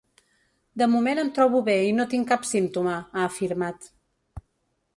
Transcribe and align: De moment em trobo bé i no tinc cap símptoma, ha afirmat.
De 0.81 0.87
moment 0.93 1.19
em 1.23 1.29
trobo 1.35 1.61
bé 1.67 1.75
i 1.89 1.93
no 1.99 2.07
tinc 2.15 2.27
cap 2.33 2.49
símptoma, 2.53 2.95
ha 3.13 3.27
afirmat. 3.29 3.89